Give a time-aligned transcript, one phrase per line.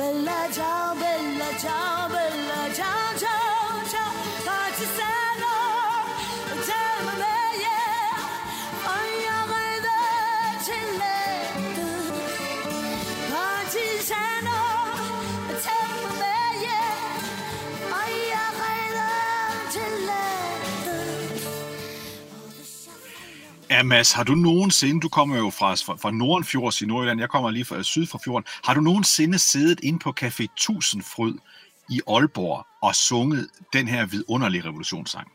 [0.00, 1.97] Oh, Bella ciao, bella
[23.78, 27.28] Ja, Mads, har du nogensinde, du kommer jo fra, fra, fra Nordenfjords i Nordjylland, jeg
[27.28, 31.34] kommer lige fra syd for fjorden, har du nogensinde siddet inde på Café Tusindfryd
[31.90, 35.32] i Aalborg og sunget den her vidunderlige revolutionssang?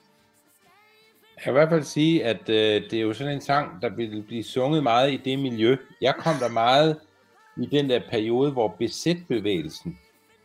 [1.35, 3.89] Jeg kan i hvert fald sige, at øh, det er jo sådan en sang, der
[3.89, 5.77] vil blive sunget meget i det miljø.
[6.01, 6.99] Jeg kom der meget
[7.57, 9.97] i den der periode, hvor besætbevægelsen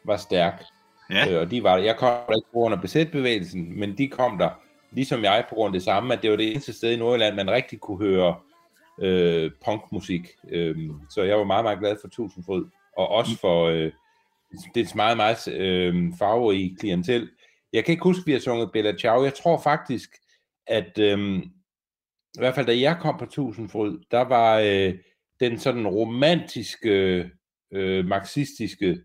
[0.04, 0.64] var stærk.
[1.10, 1.30] Ja.
[1.30, 1.84] Øh, og de var der.
[1.84, 4.50] Jeg kom der ikke af besætbevægelsen, men de kom der,
[4.90, 7.36] ligesom jeg, på grund af det samme, at det var det eneste sted i Nordjylland,
[7.36, 8.36] man rigtig kunne høre
[9.00, 10.28] øh, punkmusik.
[10.48, 10.76] Øh,
[11.10, 12.64] så jeg var meget, meget glad for Tusindfryd,
[12.96, 13.92] og også for øh,
[14.74, 17.30] det er meget, meget øh, farverige klientel.
[17.72, 19.24] Jeg kan ikke huske, at vi har sunget Bella Ciao.
[19.24, 20.10] Jeg tror faktisk,
[20.66, 21.38] at øh,
[22.34, 24.94] i hvert fald da jeg kom på Tusindfryd, der var øh,
[25.40, 27.30] den sådan romantiske,
[27.72, 28.98] øh, marxistiske,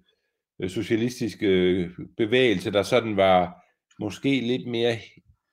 [0.61, 3.63] øh, socialistiske øh, bevægelse, der sådan var
[3.99, 4.97] måske lidt mere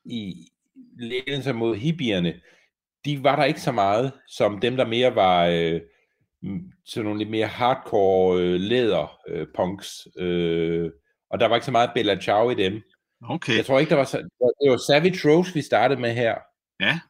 [0.05, 0.49] i
[0.99, 2.41] lænen sig mod hippierne,
[3.05, 5.81] de var der ikke så meget, som dem, der mere var øh,
[6.87, 10.09] sådan nogle lidt mere hardcore øh, læder øh, punks.
[10.19, 10.91] Øh,
[11.31, 12.83] og der var ikke så meget Bella Ciao i dem.
[13.29, 14.19] Okay, Jeg tror ikke, der var, så,
[14.63, 16.35] det var Savage Rose, vi startede med her.
[16.81, 17.01] ja.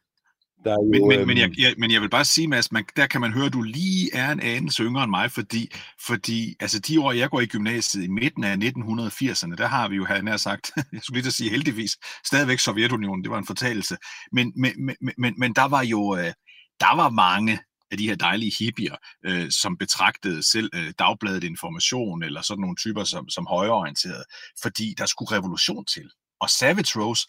[0.63, 2.71] Der er jo, Men, men, øhm, men, jeg, jeg, men jeg vil bare sige, Mads,
[2.71, 5.71] man, der kan man høre, at du lige er en anelse yngre end mig, fordi,
[6.07, 9.95] fordi altså de år, jeg går i gymnasiet i midten af 1980'erne, der har vi
[9.95, 13.37] jo, havde nær sagt, jeg skulle lige til at sige heldigvis, stadigvæk Sovjetunionen, det var
[13.37, 13.97] en fortalelse,
[14.31, 16.33] men, men, men, men, men der var jo, øh,
[16.79, 17.59] der var mange
[17.91, 18.95] af de her dejlige hippier,
[19.25, 24.23] øh, som betragtede selv øh, dagbladet information, eller sådan nogle typer som, som højreorienterede,
[24.61, 26.09] fordi der skulle revolution til.
[26.39, 27.27] Og Savage Rose,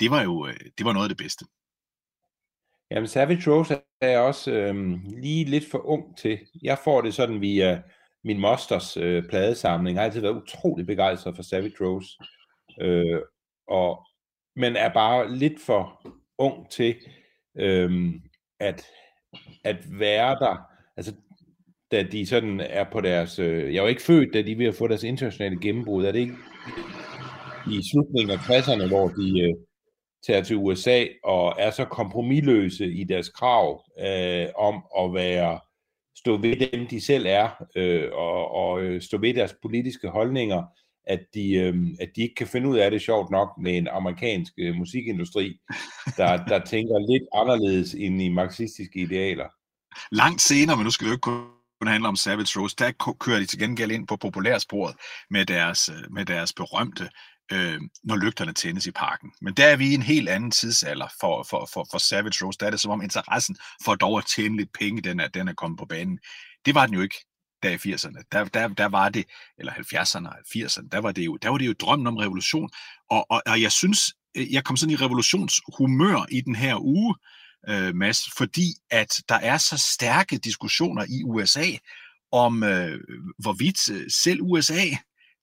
[0.00, 1.44] det var jo øh, det var noget af det bedste.
[2.90, 6.38] Jamen, Savage Rose er jeg også øhm, lige lidt for ung til.
[6.62, 7.82] Jeg får det sådan via
[8.24, 9.94] min mosters øh, pladesamling.
[9.94, 12.18] Jeg har altid været utrolig begejstret for Savage Rose.
[12.80, 13.20] Øh,
[13.68, 14.06] og,
[14.56, 16.94] men er bare lidt for ung til
[17.58, 18.22] øhm,
[18.60, 18.86] at,
[19.64, 20.56] at være der.
[20.96, 21.14] Altså,
[21.90, 23.38] da de sådan er på deres...
[23.38, 26.04] Øh, jeg var ikke født, da de ville ved at få deres internationale gennembrud.
[26.04, 26.36] Er det ikke
[27.66, 29.40] i slutningen af 60'erne, hvor de...
[29.40, 29.67] Øh,
[30.26, 35.60] tager til USA og er så kompromilløse i deres krav øh, om at være
[36.18, 40.62] stå ved dem, de selv er, øh, og, og øh, stå ved deres politiske holdninger,
[41.06, 43.88] at de, øh, at de ikke kan finde ud af det sjovt nok med en
[43.88, 45.58] amerikansk øh, musikindustri,
[46.16, 49.48] der, der tænker lidt anderledes end i marxistiske idealer.
[50.12, 51.48] Langt senere, men nu skal det jo ikke
[51.80, 54.94] kun handle om Savage Rose, der kører de til gengæld ind på populærsporet
[55.30, 57.08] med deres, øh, med deres berømte
[57.52, 59.32] øh, når lygterne tændes i parken.
[59.40, 62.58] Men der er vi i en helt anden tidsalder for, for, for, for Savage Rose.
[62.60, 65.48] Der er det som om interessen for dog at tjene lidt penge, den er, den
[65.48, 66.18] er kommet på banen.
[66.66, 67.24] Det var den jo ikke
[67.62, 68.22] der i 80'erne.
[68.32, 69.24] Der, der, der var det,
[69.58, 72.70] eller 70'erne og 80'erne, der var det jo, der var det jo drømmen om revolution.
[73.10, 77.14] Og, og, og jeg synes, øh, jeg kom sådan i revolutionshumør i den her uge,
[77.68, 81.66] øh, Mads, fordi at der er så stærke diskussioner i USA
[82.32, 83.00] om, øh,
[83.38, 84.84] hvorvidt øh, selv USA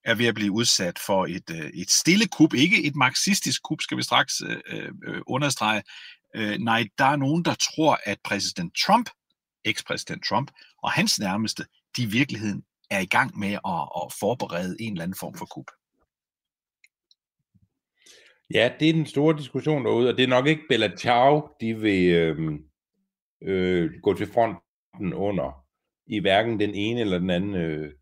[0.06, 3.82] er ved at blive udsat for et, øh, et stille kup, ikke et marxistisk kup,
[3.82, 5.84] skal vi straks øh, øh, øh, understrege.
[6.36, 9.10] Øh, nej, der er nogen, der tror, at præsident Trump
[9.66, 10.52] ekspræsident Trump,
[10.84, 11.64] og hans nærmeste,
[11.98, 15.46] de i virkeligheden er i gang med at, at forberede en eller anden form for
[15.46, 15.72] kup.
[18.54, 21.80] Ja, det er den store diskussion derude, og det er nok ikke Bella Ciao, de
[21.80, 22.60] vil øh,
[23.42, 25.66] øh, gå til fronten under,
[26.08, 27.94] i hverken den ene eller den anden øh,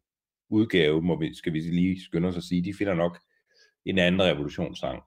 [0.53, 2.63] udgave, må vi, skal vi lige skynde os at sige.
[2.63, 3.19] De finder nok
[3.85, 4.99] en anden revolutionssang.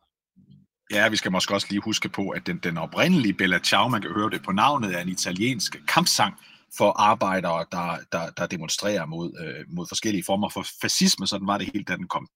[0.93, 4.03] Ja, vi skal måske også lige huske på, at den, den oprindelige Bella Ciao, man
[4.03, 6.35] kan høre det på navnet, er en italiensk kampsang
[6.79, 11.27] for arbejdere, der, der, der demonstrerer mod, øh, mod forskellige former for fascisme.
[11.27, 12.29] Sådan var det helt, da den kom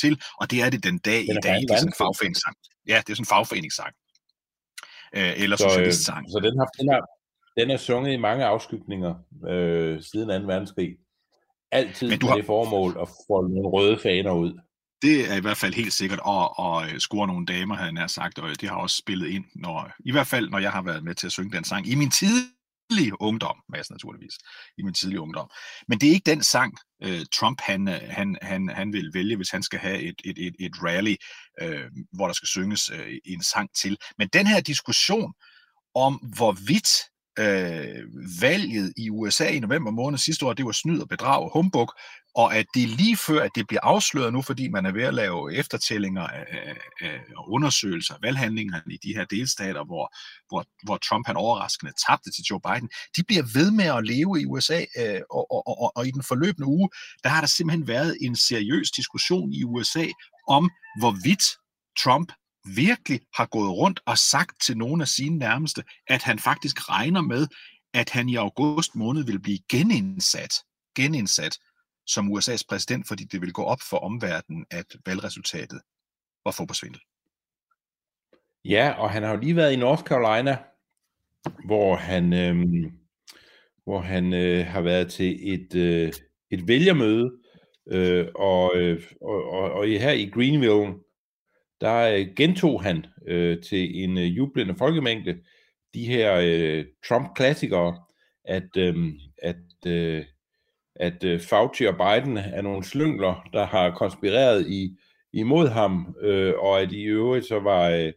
[0.00, 1.60] til, og det er det den dag Den i dag.
[1.60, 2.56] Det er sådan en fagforeningssang.
[2.88, 3.92] Ja, det er sådan en fagforeningssang.
[5.16, 6.22] Øh, eller Så, øh, socialistsang.
[6.32, 7.02] så den, har, den, har,
[7.58, 9.14] den er sunget i mange afskygninger
[9.48, 10.46] øh, siden 2.
[10.52, 10.90] verdenskrig.
[11.72, 14.60] Altid Men du har- det formål at få nogle røde faner ud.
[15.02, 17.92] Det er i hvert fald helt sikkert at, at, at score nogle damer, havde jeg
[17.92, 20.82] nær sagt, og det har også spillet ind, når, i hvert fald når jeg har
[20.82, 24.34] været med til at synge den sang i min tidlige ungdom, Mads naturligvis,
[24.78, 25.50] i min tidlige ungdom.
[25.88, 29.36] Men det er ikke den sang, øh, Trump han, øh, han, han, han vil vælge,
[29.36, 31.14] hvis han skal have et, et, et, et rally,
[31.62, 33.96] øh, hvor der skal synges øh, en sang til.
[34.18, 35.32] Men den her diskussion
[35.94, 36.90] om, hvorvidt
[37.38, 38.04] øh,
[38.40, 41.92] valget i USA i november måned sidste år, det var snyd og bedrag og humbug,
[42.34, 45.02] og at det er lige før, at det bliver afsløret nu, fordi man er ved
[45.02, 46.46] at lave eftertællinger af,
[47.00, 50.14] af, og undersøgelser af valghandlingerne i de her delstater, hvor,
[50.48, 52.88] hvor, hvor Trump han overraskende tabte til Joe Biden.
[53.16, 56.22] De bliver ved med at leve i USA, øh, og, og, og, og i den
[56.22, 56.88] forløbende uge,
[57.24, 60.06] der har der simpelthen været en seriøs diskussion i USA
[60.48, 61.44] om, hvorvidt
[61.98, 62.32] Trump
[62.64, 67.20] virkelig har gået rundt og sagt til nogle af sine nærmeste, at han faktisk regner
[67.20, 67.46] med,
[67.94, 70.54] at han i august måned vil blive genindsat,
[70.96, 71.58] genindsat
[72.06, 75.80] som USA's præsident, fordi det vil gå op for omverdenen, at valgresultatet
[76.44, 77.00] var forbesvindel.
[78.64, 80.58] Ja, og han har jo lige været i North Carolina,
[81.64, 82.56] hvor han, øh,
[83.84, 86.12] hvor han øh, har været til et, øh,
[86.50, 87.30] et vælgermøde,
[87.92, 90.94] øh, og, øh, og, og, og her i Greenville,
[91.82, 95.38] der øh, gentog han øh, til en øh, jublende folkemængde
[95.94, 97.98] de her øh, Trump-klassikere,
[98.44, 98.96] at, øh,
[99.42, 100.24] at, øh,
[100.96, 104.96] at øh, Fauci og Biden er nogle slyngler, der har konspireret i,
[105.32, 108.12] imod ham, øh, og at i øvrigt så var øh,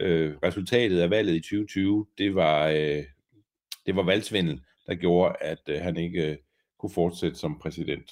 [0.00, 3.04] øh, resultatet af valget i 2020, det var, øh,
[3.86, 6.36] det var valgsvindel, der gjorde, at øh, han ikke øh,
[6.78, 8.10] kunne fortsætte som præsident.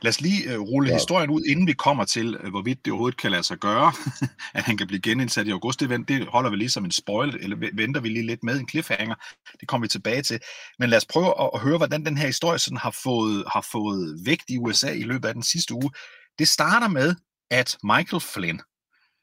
[0.00, 0.94] Lad os lige uh, rulle Ja.
[0.94, 3.92] historien ud, inden vi kommer til, uh, hvorvidt det overhovedet kan lade sig gøre,
[4.54, 5.80] at han kan blive genindsat i august.
[5.80, 8.68] Det, det holder vi lige som en spoil, eller venter vi lige lidt med en
[8.68, 9.14] cliffhanger.
[9.60, 10.40] Det kommer vi tilbage til.
[10.78, 13.66] Men lad os prøve at, at høre, hvordan den her historie sådan har, fået, har
[13.72, 15.90] fået vægt i USA i løbet af den sidste uge.
[16.38, 17.14] Det starter med,
[17.50, 18.60] at Michael Flynn,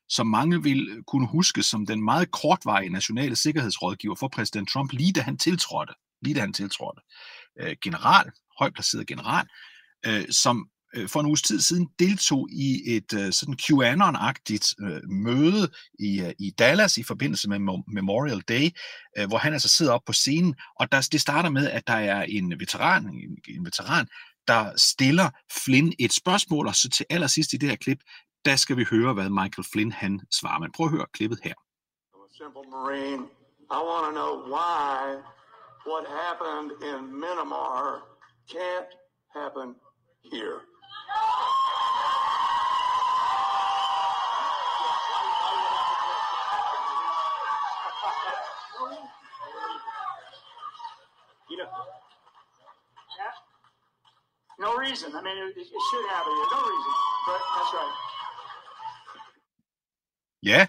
[0.10, 5.14] som mange vil kunne huske som den meget kortvarige nationale sikkerhedsrådgiver for præsident Trump, lige
[5.14, 7.02] da han tiltrådte, lige da han tiltrådte,
[7.62, 9.48] øh, general, højt placeret general,
[10.08, 15.02] øh, som øh, for en uges tid siden deltog i et øh, sådan QAnon-agtigt øh,
[15.10, 18.70] møde i, øh, i Dallas i forbindelse med Memorial Day,
[19.18, 21.94] øh, hvor han altså sidder op på scenen, og der, det starter med, at der
[21.94, 24.08] er en veteran, en, en veteran,
[24.48, 25.30] der stiller
[25.64, 28.00] Flynn et spørgsmål, og så til allersidst i det her klip,
[28.46, 30.60] der skal vi høre, hvad Michael Flynn han svarer.
[30.60, 31.54] Men prøv at høre klippet her.
[32.38, 33.24] Simple Marine.
[33.78, 34.98] I want to know why
[35.92, 38.02] what happened in Minamar
[38.54, 38.92] can't
[39.40, 39.76] happen
[40.32, 40.60] here.
[51.50, 51.70] You know,
[53.20, 53.34] yeah,
[54.60, 55.10] no reason.
[55.16, 56.50] I mean, it, it should happen here.
[56.56, 56.94] No reason,
[57.28, 57.96] but that's right.
[60.44, 60.68] Ja,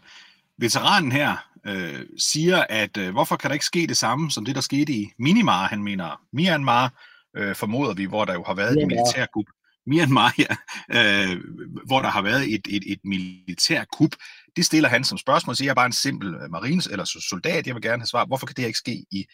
[0.58, 4.54] veteranen her øh, siger, at øh, hvorfor kan der ikke ske det samme, som det,
[4.54, 6.92] der skete i Minimar, han mener Myanmar,
[7.36, 8.94] øh, formoder vi, hvor der jo har været et Myanmar.
[8.94, 9.44] militærkup.
[9.86, 10.56] Myanmar, ja,
[10.98, 11.40] øh,
[11.86, 14.10] hvor der har været et, et, et militærkup.
[14.56, 17.66] Det stiller han som spørgsmål, så jeg er bare en simpel øh, marines eller soldat,
[17.66, 19.26] jeg vil gerne have svar, hvorfor kan det her ikke ske i,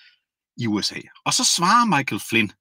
[0.56, 1.00] i USA?
[1.24, 2.52] Og så svarer Michael Flynn,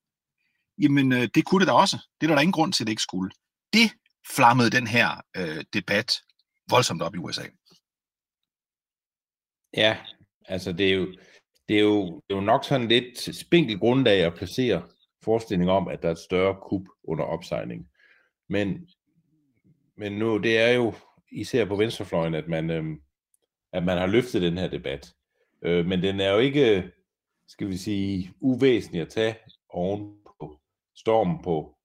[0.78, 1.98] jamen øh, det kunne det da også.
[2.22, 3.32] Det er der, der ingen grund til, at det ikke skulle.
[3.74, 3.92] Det
[4.36, 6.22] flammede den her øh, debat
[6.70, 7.44] voldsomt op i USA.
[9.78, 9.98] Ja,
[10.46, 11.08] altså det er jo,
[11.68, 14.90] det er jo, det er jo nok sådan lidt spinkel grundlag at placere
[15.24, 17.90] forestilling om, at der er et større kup under opsejling.
[18.50, 18.90] Men,
[19.98, 20.94] men nu, det er jo
[21.32, 22.84] især på venstrefløjen, at man, øh,
[23.74, 25.14] at man har løftet den her debat.
[25.62, 26.92] Øh, men den er jo ikke,
[27.48, 29.36] skal vi sige, uvæsentlig at tage
[29.70, 30.60] oven på
[30.96, 31.76] stormen på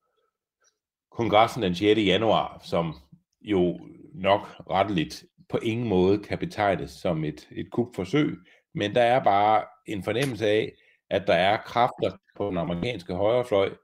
[1.11, 2.01] kongressen den 6.
[2.01, 2.95] januar, som
[3.41, 3.81] jo
[4.15, 8.39] nok retteligt på ingen måde kan betegnes som et, et kupforsøg,
[8.75, 10.73] men der er bare en fornemmelse af,
[11.11, 13.75] at der er kræfter på den amerikanske højrefløj,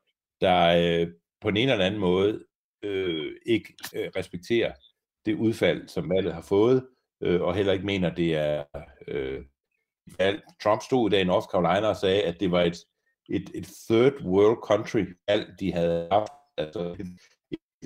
[0.40, 1.08] der øh,
[1.40, 2.44] på en eller anden måde
[2.82, 4.72] øh, ikke øh, respekterer
[5.26, 6.86] det udfald, som valget har fået,
[7.22, 8.64] øh, og heller ikke mener, det er
[9.08, 9.44] øh,
[10.18, 10.42] valg.
[10.62, 12.76] Trump stod i dag i North Carolina og sagde, at det var et,
[13.28, 16.32] et, et third world country valg, de havde haft.
[16.56, 17.06] Altså et,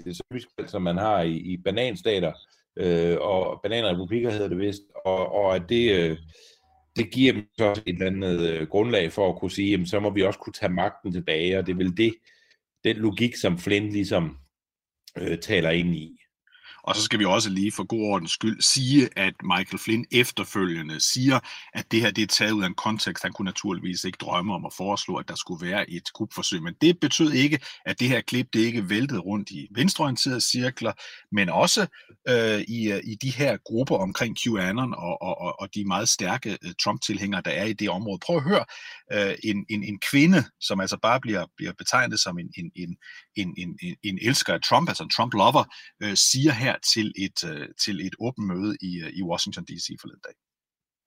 [0.06, 2.32] et typisk valg, som man har i, i bananstater,
[2.76, 6.18] øh, og bananrepublikker hedder det vist, og, og at det, øh,
[6.96, 10.00] det giver dem så et eller andet øh, grundlag for at kunne sige, jamen, så
[10.00, 12.14] må vi også kunne tage magten tilbage, og det er vel det,
[12.84, 14.36] den logik, som Flint ligesom
[15.18, 16.18] øh, taler ind i.
[16.86, 21.00] Og så skal vi også lige for god ordens skyld sige, at Michael Flynn efterfølgende
[21.00, 21.40] siger,
[21.74, 23.22] at det her det er taget ud af en kontekst.
[23.22, 26.62] Han kunne naturligvis ikke drømme om at foreslå, at der skulle være et kupforsøg.
[26.62, 30.92] Men det betød ikke, at det her klip det ikke væltede rundt i venstreorienterede cirkler,
[31.32, 31.86] men også
[32.28, 36.08] øh, i, øh, i de her grupper omkring QAnon og, og, og, og de meget
[36.08, 38.18] stærke øh, Trump-tilhængere, der er i det område.
[38.26, 38.64] Prøv at høre
[39.12, 42.96] øh, en, en, en kvinde, som altså bare bliver, bliver betegnet som en, en, en,
[43.36, 45.64] en, en, en elsker af Trump, altså en Trump-lover,
[46.02, 49.88] øh, siger her til et, øh, til et åbent møde i, øh, i Washington D.C.
[50.00, 50.43] forleden dag.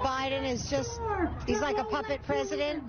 [0.02, 1.02] Biden is just,
[1.48, 2.84] he's like a puppet president.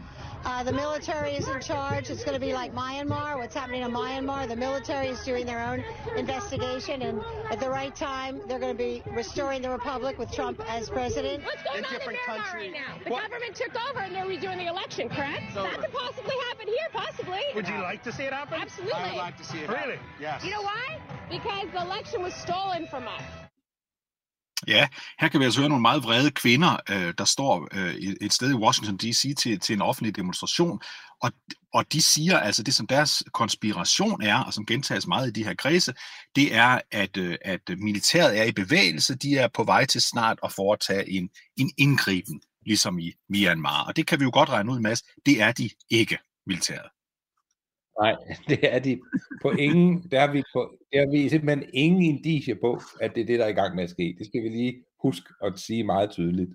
[0.44, 2.10] Uh, the military is in charge.
[2.10, 3.38] It's going to be like Myanmar.
[3.38, 4.46] What's happening in Myanmar?
[4.46, 5.82] The military is doing their own
[6.18, 10.60] investigation, and at the right time, they're going to be restoring the republic with Trump
[10.68, 11.44] as president.
[11.44, 12.72] What's going in on in different Myanmar countries.
[12.74, 13.02] right now?
[13.02, 15.54] The What- government took over and they're redoing the election, correct?
[15.54, 17.40] That could possibly happen here, possibly.
[17.54, 18.60] Would you like to see it happen?
[18.60, 18.92] Absolutely.
[19.00, 19.96] I would like to see it Really?
[19.96, 19.98] happen.
[20.20, 20.44] Yes.
[20.44, 20.98] You know why?
[21.30, 23.22] Because the election was stolen from us.
[24.66, 24.88] Ja,
[25.20, 28.50] her kan vi altså høre nogle meget vrede kvinder, øh, der står øh, et- sted
[28.50, 29.36] i Washington D.C.
[29.36, 30.80] Til, til en offentlig demonstration,
[31.22, 31.32] og,
[31.74, 35.44] og de siger altså, det som deres konspiration er, og som gentages meget i de
[35.44, 35.94] her kredse,
[36.36, 40.38] det er, at, øh, at militæret er i bevægelse, de er på vej til snart
[40.44, 43.84] at foretage en, en indgriben, ligesom i Myanmar.
[43.84, 46.97] Og det kan vi jo godt regne ud, Mads, det er de ikke, militæret.
[48.02, 48.14] Nej,
[48.48, 49.00] det er de
[49.42, 53.20] på ingen, der er vi, på, der er vi simpelthen ingen indicie på, at det
[53.20, 54.14] er det, der er i gang med at ske.
[54.18, 56.50] Det skal vi lige huske at sige meget tydeligt.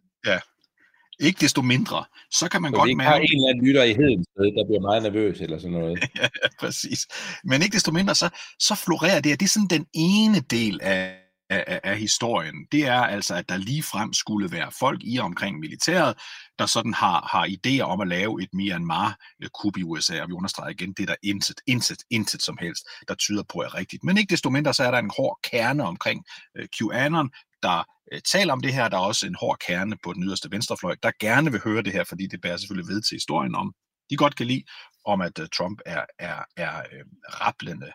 [1.20, 3.24] Ikke desto mindre, så kan man Så godt ikke har mærke...
[3.24, 6.00] en eller anden lytter i Hedensted, der bliver meget nervøs eller sådan noget.
[6.22, 6.28] ja,
[6.60, 7.08] præcis.
[7.44, 10.80] Men ikke desto mindre, så, så florerer det, og det er sådan den ene del
[10.82, 11.23] af,
[11.54, 12.56] af, af- af historien.
[12.72, 16.18] Det er altså, at der lige frem skulle være folk i og omkring militæret,
[16.60, 20.34] der sådan har, har idéer om at lave et Myanmar-kub øh, i USA, og vi
[20.34, 24.04] understreger igen, det er der intet, intet, intet som helst, der tyder på er rigtigt.
[24.04, 26.26] Men ikke desto mindre, så er der en hård kerne omkring
[26.58, 27.30] øh, QAnon,
[27.64, 27.84] der
[28.14, 28.90] øh, taler om det her.
[28.90, 31.94] Der er også en hård kerne på den yderste venstrefløj, der gerne vil høre det
[31.94, 33.74] her, fordi det bærer selvfølgelig ved til historien om,
[34.10, 34.64] de godt kan lide,
[35.06, 37.06] om at øh, Trump er, er, er øh,
[37.42, 37.92] rapplende,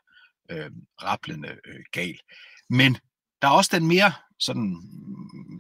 [0.50, 0.70] øh,
[1.02, 2.18] rapplende øh, gal.
[2.70, 2.96] Men
[3.42, 4.76] der er også den mere sådan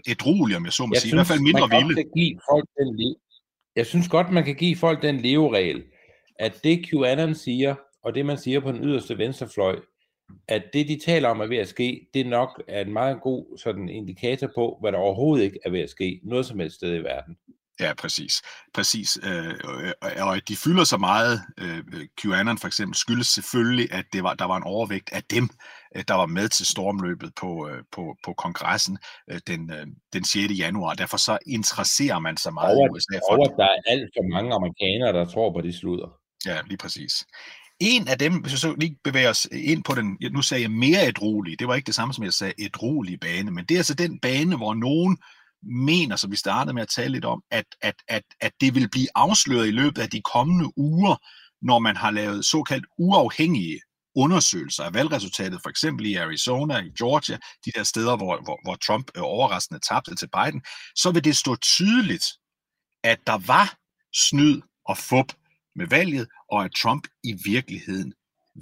[0.08, 1.94] ædrolige, om jeg så må sige, i hvert fald mindre vilde.
[1.94, 3.16] kan give folk den le-
[3.76, 5.84] Jeg synes godt, man kan give folk den leveregel,
[6.38, 9.80] at det QAnon siger, og det man siger på den yderste venstrefløj,
[10.48, 13.58] at det de taler om er ved at ske, det nok er en meget god
[13.58, 16.94] sådan indikator på, hvad der overhovedet ikke er ved at ske, noget som helst sted
[16.94, 17.36] i verden.
[17.80, 18.42] Ja, præcis.
[18.74, 19.18] præcis.
[19.22, 19.54] Øh,
[20.00, 21.84] og, og at de fylder så meget, øh,
[22.22, 25.48] QAnon for eksempel, skyldes selvfølgelig, at det var, der var en overvægt af dem,
[25.96, 28.98] øh, der var med til stormløbet på, øh, på, på kongressen
[29.30, 30.58] øh, den, øh, den 6.
[30.58, 30.94] januar.
[30.94, 34.34] Derfor så interesserer man sig meget Og i USA for at der er alt for
[34.34, 36.08] mange amerikanere, der tror på det sludder.
[36.46, 37.26] Ja, lige præcis.
[37.80, 40.70] En af dem, hvis jeg så lige bevæger os ind på den, nu sagde jeg
[40.70, 43.78] mere ædrolige, det var ikke det samme som jeg sagde ædrolige bane, men det er
[43.78, 45.18] altså den bane, hvor nogen
[45.62, 48.88] mener, som vi startede med at tale lidt om, at, at, at, at det vil
[48.90, 51.16] blive afsløret i løbet af de kommende uger,
[51.62, 53.80] når man har lavet såkaldt uafhængige
[54.16, 58.74] undersøgelser af valgresultatet, for eksempel i Arizona, i Georgia, de der steder, hvor, hvor, hvor
[58.74, 60.62] Trump øh, overraskende tabte til Biden,
[60.96, 62.24] så vil det stå tydeligt,
[63.04, 63.76] at der var
[64.14, 65.32] snyd og fup
[65.76, 68.12] med valget, og at Trump i virkeligheden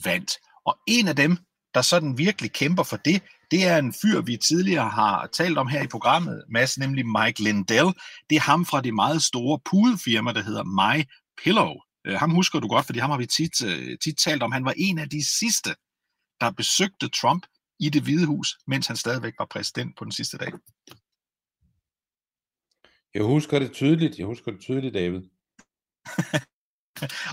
[0.05, 0.33] vandt.
[0.67, 1.39] Og en af dem,
[1.75, 5.69] der sådan virkelig kæmper for det, det er en fyr, vi tidligere har talt om
[5.69, 7.91] her i programmet, Mads, nemlig Mike Lindell.
[8.31, 11.05] Det er ham fra det meget store pudefirma, der hedder My
[11.43, 11.73] Pillow.
[12.07, 14.53] Øh, ham husker du godt, fordi ham har vi tit, øh, tit talt om.
[14.53, 15.71] Han var en af de sidste,
[16.41, 17.47] der besøgte Trump
[17.81, 20.53] i det hvide hus, mens han stadigvæk var præsident på den sidste dag.
[23.15, 25.23] Jeg husker det tydeligt, jeg husker det tydeligt, David.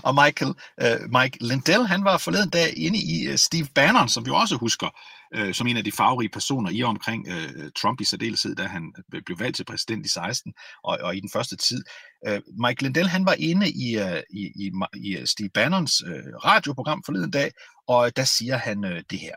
[0.06, 4.26] Og Michael, øh, Mike Lindell, han var forleden dag inde i øh, Steve Bannon, som
[4.26, 4.88] vi også husker,
[5.34, 8.62] øh, som en af de farverige personer i og omkring øh, Trump i særdeleshed, da
[8.62, 10.52] han øh, blev valgt til præsident i 16
[10.84, 11.84] og, og i den første tid.
[12.26, 16.34] Øh, Mike Lindell, han var inde i, øh, i, i, i øh, Steve Bannons øh,
[16.44, 17.50] radioprogram forleden dag,
[17.88, 19.36] og der siger han øh, det her.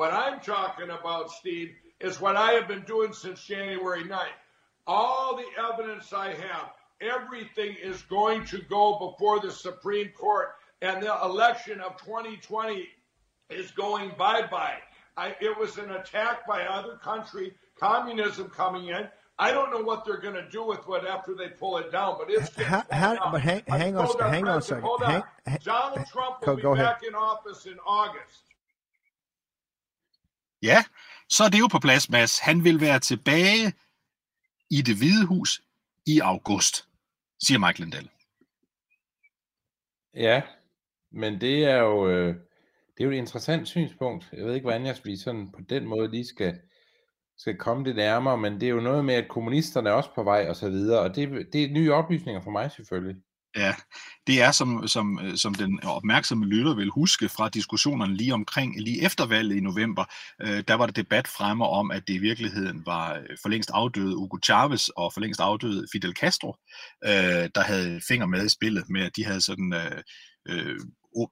[0.00, 1.70] What I'm talking about, Steve,
[2.08, 4.40] is what I have been doing since January 9th.
[4.86, 6.66] All the evidence I have
[7.00, 10.48] everything is going to go before the Supreme Court,
[10.82, 12.88] and the election of 2020
[13.50, 14.78] is going bye bye.
[15.40, 19.08] It was an attack by another country, communism coming in.
[19.38, 22.16] I don't know what they're going to do with it after they pull it down,
[22.18, 24.82] but it's getting How- how- but hang- hang on a hang on a second.
[24.82, 25.28] Hold Hang- on.
[25.46, 26.94] hang- Donald Trump go- will go be ahead.
[26.94, 28.42] back in office in August.
[30.62, 30.84] Ja,
[31.28, 32.38] så er det jo på plads, Mads.
[32.38, 33.72] Han vil være tilbage
[34.70, 35.62] i det hvide hus
[36.06, 36.85] i august,
[37.42, 38.10] siger Mike Lindell.
[40.14, 40.42] Ja,
[41.10, 42.34] men det er jo øh,
[42.96, 44.28] det er jo et interessant synspunkt.
[44.32, 46.60] Jeg ved ikke, hvordan jeg vi sådan på den måde lige skal,
[47.38, 50.22] skal komme det nærmere, men det er jo noget med, at kommunisterne er også på
[50.22, 53.16] vej og så videre, og det, det er nye oplysninger for mig selvfølgelig.
[53.56, 53.74] Ja,
[54.26, 58.80] det er som, som, øh, som den opmærksomme lytter vil huske fra diskussionerne lige omkring,
[58.80, 60.04] lige efter valget i november,
[60.42, 63.70] øh, der var der debat fremme om, at det i virkeligheden var øh, for længst
[63.74, 66.56] afdøde Hugo Chavez og for længst afdøde Fidel Castro,
[67.04, 70.02] øh, der havde finger med i spillet med, at de havde sådan øh,
[70.48, 70.80] øh,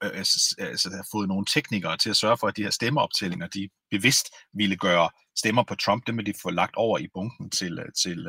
[0.00, 3.69] altså, altså, havde fået nogle teknikere til at sørge for, at de her stemmeoptællinger, de
[3.91, 7.79] bevidst ville gøre stemmer på Trump, dem vil de få lagt over i bunken til,
[8.03, 8.26] til,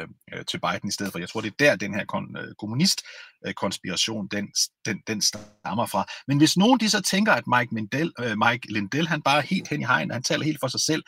[0.50, 1.20] til Biden i stedet for.
[1.20, 3.02] Jeg tror, det er der, den her kon, kommunist
[3.56, 4.48] konspiration, den,
[4.86, 6.06] den, den stammer fra.
[6.28, 8.14] Men hvis nogen de så tænker, at Mike, Mindel,
[8.46, 11.04] Mike Lindell, han bare er helt hen i hegn, han taler helt for sig selv,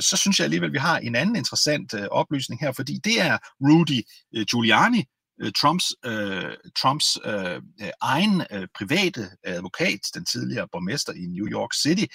[0.00, 3.38] så synes jeg alligevel, at vi har en anden interessant oplysning her, fordi det er
[3.60, 4.02] Rudy
[4.50, 5.04] Giuliani,
[5.40, 7.60] Øh, Trumps, øh, Trumps øh,
[8.00, 12.06] egen øh, private advokat, den tidligere borgmester i New York City,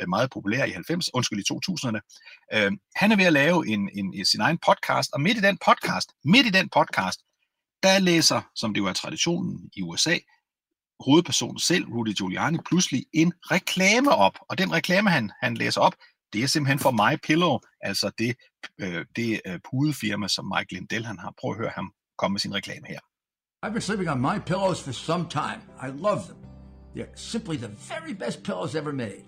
[0.00, 2.00] øh, meget populær i 90, undskyld i 2000'erne.
[2.54, 5.40] Øh, han er ved at lave en, en, en, sin egen podcast, og midt i
[5.40, 7.20] den podcast, midt i den podcast,
[7.82, 10.18] der læser, som det jo er traditionen i USA,
[11.00, 14.38] hovedpersonen selv, Rudy Giuliani, pludselig en reklame op.
[14.48, 15.94] Og den reklame, han, han læser op,
[16.32, 18.36] det er simpelthen for My Pillow, altså det,
[18.80, 21.34] øh, det øh, pudefirma, som Mike Lindell han har.
[21.40, 23.00] Prøv at høre ham komme med sin reklame her.
[23.62, 25.60] I've been sleeping on my pillows for some time.
[25.86, 26.38] I love them.
[26.94, 29.24] They're simply the very best pillows ever made.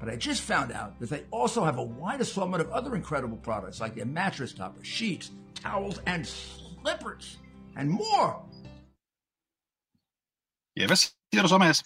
[0.00, 3.36] But I just found out that they also have a wide assortment of other incredible
[3.36, 7.38] products like their mattress topper, sheets, towels, and slippers,
[7.76, 8.34] and more.
[10.76, 11.82] Ja, hvad siger du så, Mads?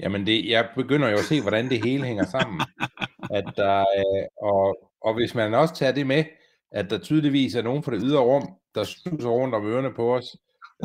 [0.00, 2.60] Jamen, det, jeg begynder jo at se, hvordan det hele hænger sammen.
[3.38, 6.24] At der, øh, og, og hvis man også tager det med,
[6.72, 10.16] at der tydeligvis er nogen fra det ydre rum, der snuser rundt om ørerne på
[10.16, 10.36] os,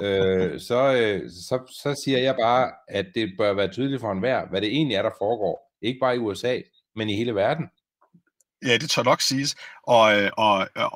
[0.04, 4.48] øh, så, øh, så, så siger jeg bare, at det bør være tydeligt for enhver,
[4.50, 5.78] hvad det egentlig er, der foregår.
[5.82, 6.60] Ikke bare i USA,
[6.96, 7.66] men i hele verden.
[8.66, 9.56] Ja, det tør nok siges.
[9.84, 10.92] Og, øh, og, og,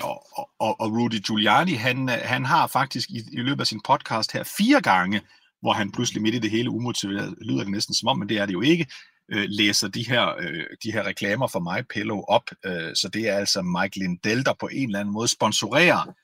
[0.00, 0.26] og,
[0.58, 4.44] og, og Rudy Giuliani, han, han har faktisk i, i løbet af sin podcast her
[4.58, 5.20] fire gange,
[5.60, 8.38] hvor han pludselig midt i det hele umotiveret, lyder det næsten som om, men det
[8.38, 8.86] er det jo ikke,
[9.32, 12.44] øh, læser de her, øh, de her reklamer for My Pillow op.
[12.66, 16.14] Øh, så det er altså Mike Lindell, der på en eller anden måde sponsorerer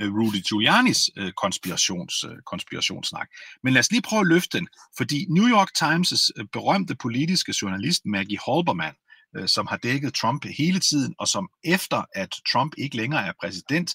[0.00, 3.28] øh, Rudy Giulianis øh, konspirations, øh, konspirationssnak.
[3.62, 7.54] Men lad os lige prøve at løfte den, fordi New York Times' øh, berømte politiske
[7.62, 8.94] journalist Maggie Holberman,
[9.36, 13.32] øh, som har dækket Trump hele tiden, og som efter at Trump ikke længere er
[13.40, 13.94] præsident,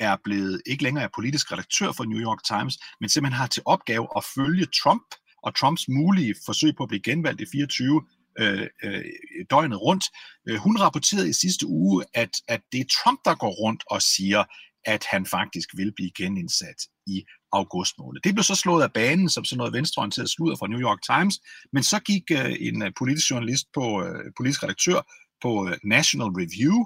[0.00, 3.62] er blevet ikke længere er politisk redaktør for New York Times, men simpelthen har til
[3.66, 5.02] opgave at følge Trump
[5.42, 8.02] og Trumps mulige forsøg på at blive genvalgt i 24
[8.38, 9.04] øh, øh,
[9.50, 10.04] døgnet rundt.
[10.48, 14.02] Øh, hun rapporterede i sidste uge, at, at det er Trump, der går rundt og
[14.02, 14.44] siger,
[14.84, 18.20] at han faktisk vil blive genindsat i august måned.
[18.20, 21.40] Det blev så slået af banen som sådan noget venstreorienteret sludder fra New York Times,
[21.72, 25.00] men så gik øh, en øh, politisk journalist på øh, politisk redaktør
[25.42, 26.76] på øh, National Review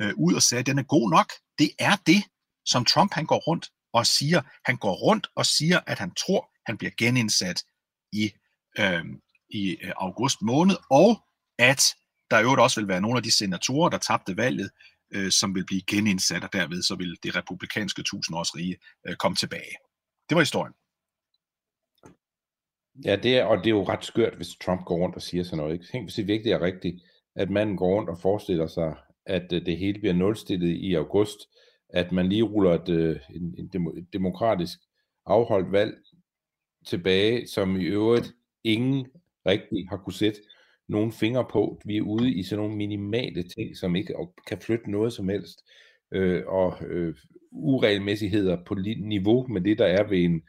[0.00, 1.32] øh, ud og sagde, at den er god nok.
[1.58, 2.22] Det er det,
[2.66, 4.40] som Trump han går rundt og siger.
[4.64, 7.62] Han går rundt og siger, at han tror, han bliver genindsat
[8.14, 8.32] Øhm, i,
[8.78, 9.04] øh,
[9.50, 11.10] i august måned, og
[11.58, 11.82] at
[12.30, 14.70] der i øvrigt også vil være nogle af de senatorer, der tabte valget,
[15.14, 19.74] øh, som vil blive genindsat, og derved så vil det republikanske tusindårsrige øh, komme tilbage.
[20.28, 20.74] Det var historien.
[23.04, 25.44] Ja, det er, og det er jo ret skørt, hvis Trump går rundt og siger
[25.44, 25.72] sådan noget.
[25.72, 25.86] Ikke?
[25.92, 27.02] Tænk, hvis det virkelig er rigtigt,
[27.36, 28.96] at manden går rundt og forestiller sig,
[29.26, 31.38] at øh, det hele bliver nulstillet i august,
[31.88, 34.78] at man lige ruller et, øh, en, en et demokratisk
[35.26, 35.94] afholdt valg
[36.90, 38.32] tilbage, som i øvrigt
[38.64, 39.06] ingen
[39.46, 40.40] rigtig har kunne sætte
[40.88, 41.80] nogen fingre på.
[41.84, 44.14] Vi er ude i sådan nogle minimale ting, som ikke
[44.46, 45.58] kan flytte noget som helst,
[46.12, 47.14] øh, og øh,
[47.52, 50.42] uregelmæssigheder på niveau med det, der er ved en,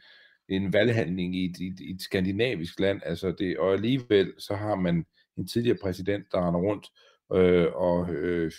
[0.48, 3.00] en valghandling i et, i, et, i et skandinavisk land.
[3.04, 5.04] Altså det, og alligevel så har man
[5.38, 6.86] en tidligere præsident, der render rundt
[7.34, 8.52] øh, og øh,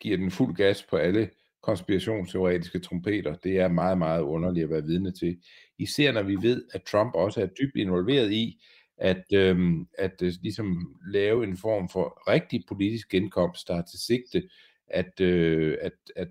[0.00, 1.30] giver den fuld gas på alle
[1.64, 3.34] konspirationsteoretiske trompeter.
[3.34, 5.36] Det er meget, meget underligt at være vidne til.
[5.78, 8.62] Især når vi ved, at Trump også er dybt involveret i,
[8.98, 13.98] at, øhm, at øh, ligesom lave en form for rigtig politisk genkomst, der har til
[13.98, 14.48] sigte
[14.86, 16.28] at, øh, at, at,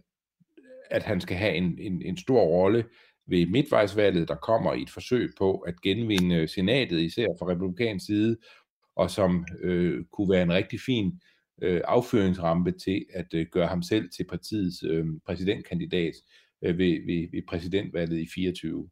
[0.89, 2.85] at han skal have en, en, en stor rolle
[3.27, 8.37] ved midtvejsvalget, der kommer i et forsøg på at genvinde senatet, især fra republikansk side,
[8.95, 13.67] og som øh, kunne være en rigtig fin øh, Øh, afføringsrampe til at øh, gøre
[13.67, 16.13] ham selv til partiets øh, præsidentkandidat
[16.63, 18.89] øh, ved, ved, ved præsidentvalget i 24.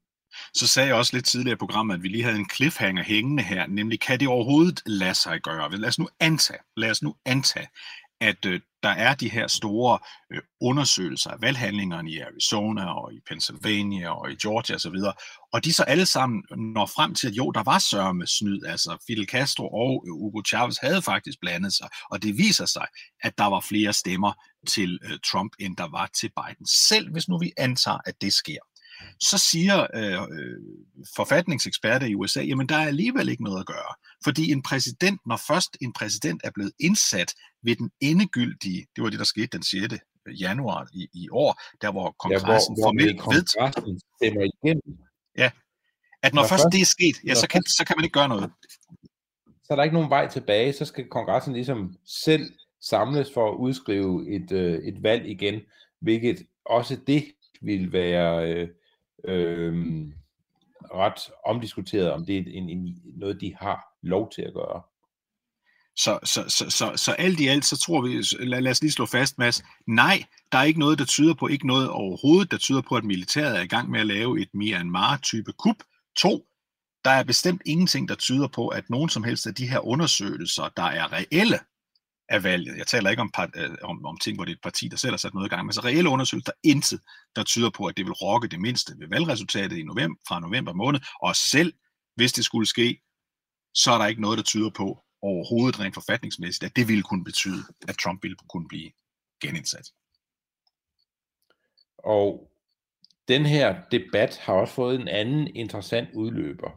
[0.54, 3.43] Så sagde jeg også lidt tidligere i programmet, at vi lige havde en cliffhanger hængende
[3.43, 5.78] her, nemlig kan det overhovedet lade sig gøre?
[5.78, 7.67] Lad os nu antage, lad os nu antage
[8.22, 10.00] at øh, der er de her store
[10.32, 14.96] øh, undersøgelser af valghandlingerne i Arizona og i Pennsylvania og i Georgia osv.,
[15.54, 19.04] og de så alle sammen når frem til, at jo, der var sørme snyd, altså
[19.08, 22.88] Fidel Castro og øh, Hugo Chavez havde faktisk blandet sig, og det viser sig,
[23.22, 24.34] at der var flere stemmer
[24.68, 26.66] til øh, Trump, end der var til Biden.
[26.68, 28.60] Selv hvis nu vi antager, at det sker
[29.20, 30.58] så siger øh, øh
[31.16, 33.94] forfatningseksperter i USA, jamen der er alligevel ikke noget at gøre.
[34.24, 39.10] Fordi en præsident, når først en præsident er blevet indsat ved den endegyldige, det var
[39.10, 39.94] det, der skete den 6.
[40.40, 43.22] januar i, i år, der hvor kongressen ja, hvor, hvor formelt
[44.64, 44.98] igennem.
[45.38, 45.52] Ja,
[46.24, 48.30] at når, når først det er sket, ja, så kan, så kan man ikke gøre
[48.30, 48.52] noget.
[49.64, 53.56] Så er der ikke nogen vej tilbage, så skal kongressen ligesom selv samles for at
[53.56, 55.62] udskrive et, øh, et valg igen,
[56.00, 57.24] hvilket også det
[57.62, 58.70] vil være øh,
[59.26, 59.74] øh,
[60.94, 64.82] ret omdiskuteret, om det er en, en, noget, de har lov til at gøre.
[65.96, 68.91] Så, så, så, så, så alt i alt, så tror vi, lad, lad os lige
[68.91, 72.58] slå fast, Mads, nej, der er ikke noget, der tyder på, ikke noget overhovedet, der
[72.58, 75.76] tyder på, at militæret er i gang med at lave et Myanmar-type kup.
[76.17, 76.46] To,
[77.06, 80.70] der er bestemt ingenting, der tyder på, at nogen som helst af de her undersøgelser,
[80.78, 81.60] der er reelle,
[82.32, 82.78] af valget.
[82.78, 84.98] Jeg taler ikke om, part, øh, om, om ting, hvor det er et parti, der
[84.98, 87.00] selv har sat noget i gang, men så reelle undersøgelser, der er intet,
[87.36, 90.74] der tyder på, at det vil rokke det mindste ved valgresultatet i november, fra november
[90.74, 91.74] måned, og selv
[92.15, 93.02] hvis det skulle ske,
[93.74, 97.24] så er der ikke noget, der tyder på overhovedet rent forfatningsmæssigt, at det ville kunne
[97.24, 98.91] betyde, at Trump ville kunne blive
[99.41, 99.88] genindsat.
[101.98, 102.52] Og
[103.28, 106.72] den her debat har også fået en anden interessant udløber.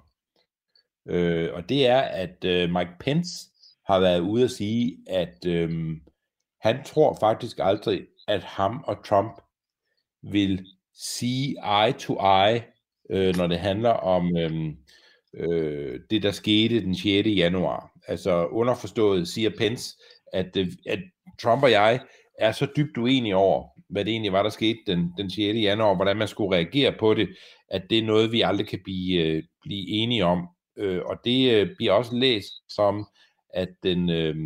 [1.09, 3.54] Øh, og det er, at øh, Mike Pence
[3.87, 6.01] har været ude at sige, at øhm,
[6.61, 9.41] han tror faktisk aldrig, at ham og Trump
[10.23, 12.63] vil sige eye to eye,
[13.11, 14.77] øh, når det handler om øhm,
[15.35, 17.29] øh, det, der skete den 6.
[17.29, 17.91] januar.
[18.09, 19.97] Altså underforstået siger Pence,
[20.33, 20.99] at, øh, at
[21.43, 22.01] Trump og jeg
[22.39, 25.39] er så dybt uenige over, hvad det egentlig var, der skete den, den 6.
[25.39, 27.29] januar, hvordan man skulle reagere på det,
[27.69, 30.49] at det er noget, vi aldrig kan blive, øh, blive enige om.
[30.79, 33.07] Øh, og det øh, bliver også læst som,
[33.55, 34.37] at den, øh,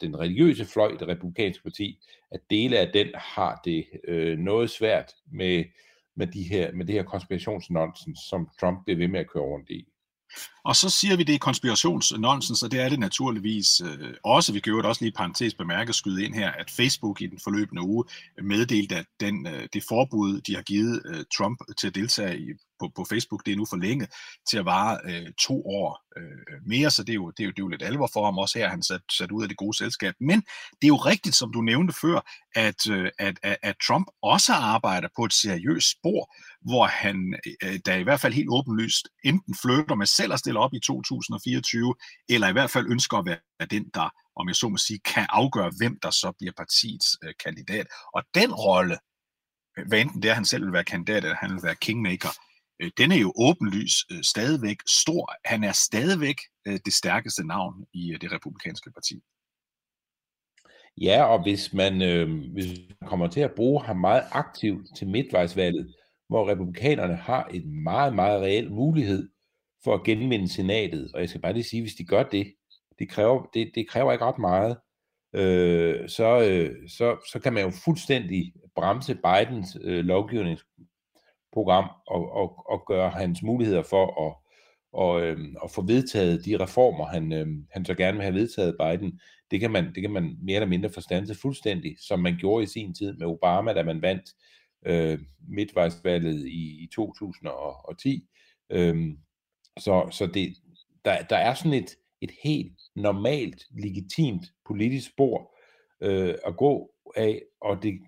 [0.00, 1.98] den religiøse fløj i det republikanske parti,
[2.30, 5.64] at dele af den har det øh, noget svært med,
[6.16, 9.70] med, de her, med det her konspirationsnonsens, som Trump bliver ved med at køre rundt
[9.70, 9.88] i.
[10.64, 14.52] Og så siger vi, det er konspirationsnonsens, og det er det naturligvis øh, også.
[14.52, 17.82] Vi kan jo også lige parentes bemærke skyde ind her, at Facebook i den forløbende
[17.82, 18.04] uge
[18.42, 22.52] meddelte, at den, øh, det forbud, de har givet øh, Trump til at deltage i,
[22.80, 24.08] på, på Facebook, det er nu forlænget
[24.50, 27.50] til at vare øh, to år øh, mere, så det er, jo, det, er jo,
[27.50, 29.56] det er jo lidt alvor for ham også her, han sat, sat ud af det
[29.56, 30.14] gode selskab.
[30.20, 30.40] Men
[30.80, 32.20] det er jo rigtigt, som du nævnte før,
[32.54, 37.78] at, øh, at, at, at Trump også arbejder på et seriøst spor, hvor han øh,
[37.86, 41.94] der i hvert fald helt åbenlyst enten flytter med selv at stille op i 2024,
[42.28, 45.26] eller i hvert fald ønsker at være den, der, om jeg så må sige, kan
[45.28, 47.86] afgøre, hvem der så bliver partiets øh, kandidat.
[48.14, 48.98] Og den rolle,
[49.86, 52.28] hvad enten det er, han selv vil være kandidat, eller han vil være kingmaker,
[52.80, 55.32] øh, den er jo åbenlys øh, stadigvæk stor.
[55.44, 59.22] Han er stadigvæk øh, det stærkeste navn i øh, det republikanske parti.
[61.00, 62.66] Ja, og hvis man, øh, hvis
[63.00, 65.94] man kommer til at bruge ham meget aktivt til midtvejsvalget,
[66.28, 69.28] hvor republikanerne har en meget, meget reel mulighed
[69.84, 71.10] for at genvinde senatet.
[71.14, 72.54] Og jeg skal bare lige sige, hvis de gør det,
[72.98, 74.76] det kræver, det, det kræver ikke ret meget,
[75.34, 80.04] øh, så, øh, så, så kan man jo fuldstændig bremse Bidens øh,
[81.54, 84.34] program og, og, og gøre hans muligheder for at,
[84.92, 88.76] og, øh, at få vedtaget de reformer, han, øh, han så gerne vil have vedtaget
[88.80, 92.64] Biden, det kan man, det kan man mere eller mindre forstande fuldstændig, som man gjorde
[92.64, 94.30] i sin tid med Obama, da man vandt
[94.86, 98.28] øh, midtvejsvalget i, i 2010.
[98.70, 98.96] Øh,
[99.78, 100.56] så så det,
[101.04, 105.56] der, der er sådan et, et helt normalt, legitimt politisk spor
[106.00, 108.00] øh, at gå af, og det,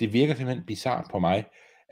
[0.00, 1.44] det virker simpelthen bizart på mig,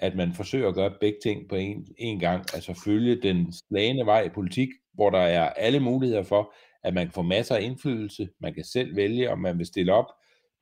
[0.03, 4.07] at man forsøger at gøre begge ting på en, en gang, altså følge den slagende
[4.07, 7.62] vej i politik, hvor der er alle muligheder for, at man kan få masser af
[7.62, 10.07] indflydelse, man kan selv vælge, om man vil stille op,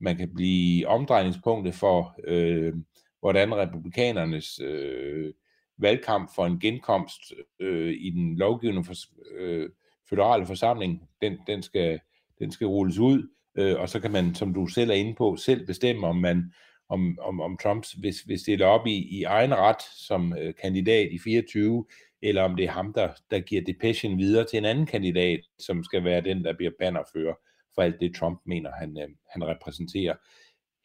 [0.01, 2.75] man kan blive omdrejningspunktet for, øh,
[3.21, 5.33] hvordan republikanernes øh,
[5.79, 7.21] valgkamp for en genkomst
[7.61, 8.95] øh, i den lovgivende for,
[9.39, 9.69] øh,
[10.11, 12.01] føderale forsamling, den, den, skal,
[12.39, 15.37] den skal rulles ud, øh, og så kan man, som du selv er inde på,
[15.37, 16.53] selv bestemme, om man,
[16.91, 21.09] om, om, om Trump vil, vil stille op i, i egen ret som øh, kandidat
[21.13, 21.85] i 24,
[22.23, 25.85] eller om det er ham, der, der giver depression videre til en anden kandidat, som
[25.85, 27.35] skal være den, der bliver bannerfører
[27.75, 30.15] for alt det, Trump mener, han, øh, han repræsenterer.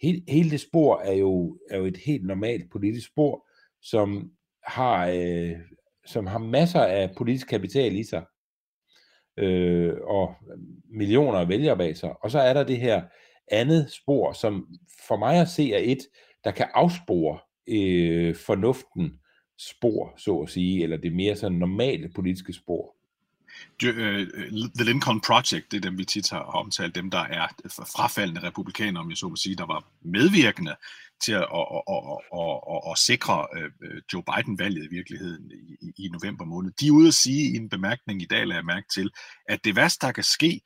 [0.01, 3.47] Hele, hele det spor er jo, er jo et helt normalt politisk spor,
[3.81, 4.31] som
[4.63, 5.55] har, øh,
[6.05, 8.25] som har masser af politisk kapital i sig,
[9.37, 10.35] øh, og
[10.89, 12.23] millioner af vælgere bag sig.
[12.23, 13.01] Og så er der det her
[13.51, 14.67] andet spor, som
[15.07, 15.99] for mig at se er et,
[16.43, 19.19] der kan afspore øh, fornuften
[19.59, 22.95] spor, så at sige, eller det mere sådan normale politiske spor.
[23.83, 27.47] Øh, øh, The Lincoln Project, det er dem, vi tit har omtalt, dem, der er
[27.95, 30.75] frafaldende republikanere, om jeg så må sige, der var medvirkende
[31.21, 32.01] til at, at, at,
[32.33, 36.71] at, at, at sikre øh, Joe Biden-valget i virkeligheden i, i november måned.
[36.79, 39.09] De er ude at sige i en bemærkning i dag, lader jeg mærke til,
[39.49, 40.61] at det værste, der kan ske,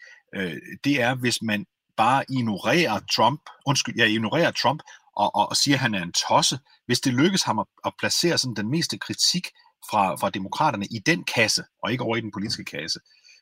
[0.84, 1.66] det er, hvis man
[2.04, 4.82] bare ignorerer Trump, undskyld, jeg ignorerer Trump
[5.16, 6.60] og, og, og siger, at han er en tosse.
[6.86, 9.46] Hvis det lykkes ham at, at placere sådan den meste kritik
[9.90, 13.00] fra, fra demokraterne i den kasse, og ikke over i den politiske kasse,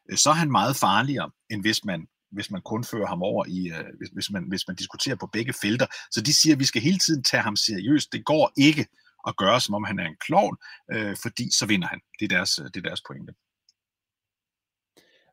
[0.10, 3.46] øh, så er han meget farligere, end hvis man hvis man kun fører ham over
[3.48, 5.88] i, øh, hvis, hvis, man, hvis man diskuterer på begge felter.
[6.12, 8.14] Så de siger, at vi skal hele tiden tage ham seriøst.
[8.14, 8.88] Det går ikke
[9.28, 10.58] at gøre, som om han er en klovn,
[10.94, 12.00] øh, fordi så vinder han.
[12.20, 13.34] Det er deres, det er deres pointe.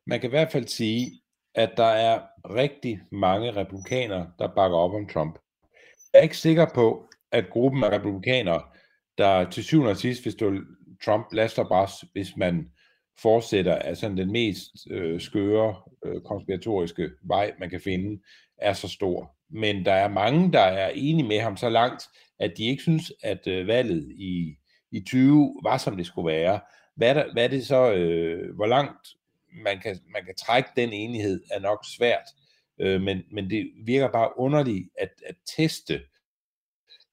[0.07, 1.21] Man kan i hvert fald sige,
[1.55, 5.39] at der er rigtig mange republikanere, der bakker op om Trump.
[6.13, 8.61] Jeg er ikke sikker på, at gruppen af republikanere,
[9.17, 10.53] der til syvende og sidst vil stå
[11.05, 12.69] Trump last og hvis man
[13.21, 18.21] fortsætter af sådan den mest øh, skøre øh, konspiratoriske vej, man kan finde,
[18.57, 19.35] er så stor.
[19.49, 22.03] Men der er mange, der er enige med ham så langt,
[22.39, 24.55] at de ikke synes, at øh, valget i,
[24.91, 26.59] i 20 var, som det skulle være.
[26.95, 29.07] Hvad der, hvad er det så, øh, hvor langt
[29.63, 32.27] man kan, man kan trække den enighed, er nok svært.
[32.79, 36.01] Øh, men, men det virker bare underligt at, at teste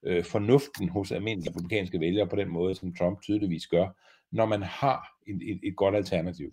[0.05, 3.89] øh, fornuften hos almindelige republikanske vælgere på den måde, som Trump tydeligvis gør,
[4.33, 6.51] når man har et, et, et godt alternativ.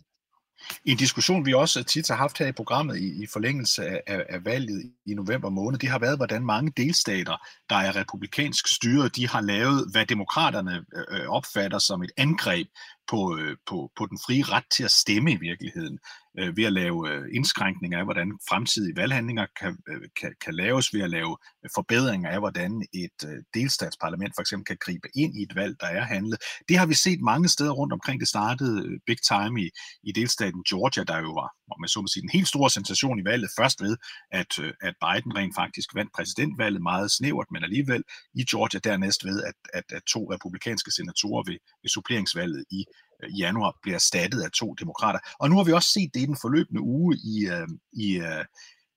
[0.85, 4.25] En diskussion, vi også tit har haft her i programmet i, i forlængelse af, af,
[4.29, 7.37] af valget i november måned, det har været, hvordan mange delstater,
[7.69, 12.67] der er republikansk styret, de har lavet, hvad demokraterne øh, øh opfatter som et angreb
[13.09, 15.99] på, øh, på, på den frie ret til at stemme i virkeligheden
[16.39, 20.93] øh, ved at lave øh, indskrænkninger af, hvordan fremtidige valghandlinger kan, øh, kan, kan laves,
[20.93, 25.37] ved at lave øh, forbedringer af, hvordan et øh, delstatsparlament for eksempel kan gribe ind
[25.39, 26.39] i et valg, der er handlet.
[26.69, 28.19] Det har vi set mange steder rundt omkring.
[28.19, 29.69] Det startede øh, big time i,
[30.03, 33.19] i delstaten Georgia, der jo var, om man så må sige, en helt stor sensation
[33.19, 33.49] i valget.
[33.59, 33.97] Først ved,
[34.31, 39.25] at, øh, at Biden rent faktisk vandt præsidentvalget meget snævert, men alligevel i Georgia dernæst
[39.25, 42.85] ved, at, at, at to republikanske senatorer ved, ved suppleringsvalget i
[43.29, 45.19] i januar bliver erstattet af to demokrater.
[45.39, 48.45] Og nu har vi også set det i den forløbende uge i, øh, i, øh,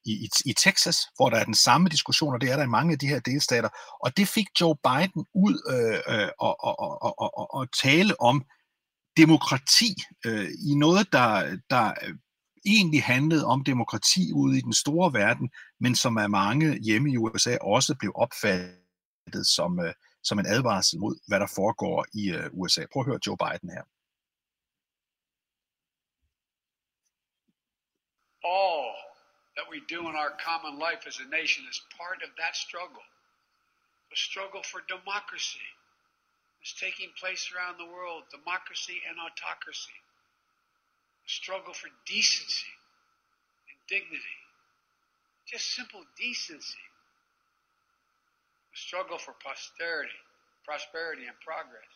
[0.04, 2.76] i, i, i Texas, hvor der er den samme diskussion, og det er der i
[2.78, 3.68] mange af de her delstater.
[4.04, 8.20] Og det fik Joe Biden ud øh, øh, og, og, og, og, og, og tale
[8.20, 8.44] om
[9.16, 11.92] demokrati øh, i noget, der, der
[12.66, 17.16] egentlig handlede om demokrati ude i den store verden, men som af mange hjemme i
[17.16, 19.92] USA også blev opfattet som, øh,
[20.24, 22.84] som en advarsel mod, hvad der foregår i øh, USA.
[22.92, 23.82] Prøv at høre Joe Biden her.
[28.44, 28.94] All
[29.56, 33.04] that we do in our common life as a nation is part of that struggle.
[34.10, 35.64] The struggle for democracy
[36.64, 39.98] is taking place around the world democracy and autocracy.
[41.24, 42.72] The struggle for decency
[43.68, 44.38] and dignity.
[45.46, 46.86] Just simple decency.
[48.72, 50.16] The struggle for posterity,
[50.64, 51.92] prosperity, and progress.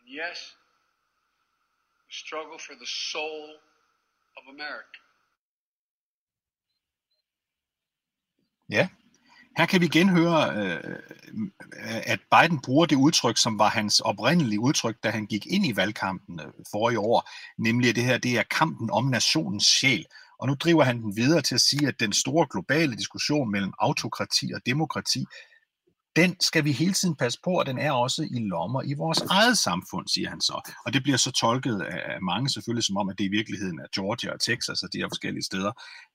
[0.00, 0.54] And yes,
[2.08, 3.56] the struggle for the soul
[4.38, 4.99] of America.
[8.70, 8.88] Ja,
[9.56, 10.98] her kan vi genhøre, øh,
[12.06, 15.76] at Biden bruger det udtryk, som var hans oprindelige udtryk, da han gik ind i
[15.76, 20.04] valgkampen øh, for i år, nemlig at det her det er kampen om nationens sjæl.
[20.38, 23.72] Og nu driver han den videre til at sige, at den store globale diskussion mellem
[23.78, 25.24] autokrati og demokrati,
[26.16, 29.18] den skal vi hele tiden passe på, og den er også i lommer i vores
[29.18, 30.72] eget samfund, siger han så.
[30.86, 33.86] Og det bliver så tolket af mange selvfølgelig som om, at det i virkeligheden er
[33.94, 35.72] Georgia og Texas og de her forskellige steder,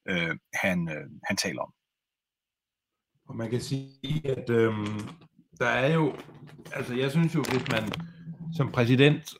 [0.09, 1.71] øh, han, øh, han taler om.
[3.27, 4.73] Og man kan sige, at øh,
[5.59, 6.13] der er jo,
[6.73, 7.91] altså jeg synes jo, hvis man
[8.57, 9.33] som præsident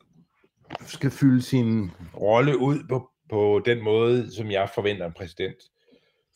[0.81, 5.57] skal fylde sin rolle ud på, på den måde, som jeg forventer en præsident